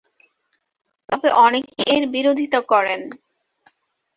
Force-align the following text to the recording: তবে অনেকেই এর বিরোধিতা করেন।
তবে 1.09 1.29
অনেকেই 1.43 1.85
এর 1.95 2.03
বিরোধিতা 2.13 2.59
করেন। 2.71 3.01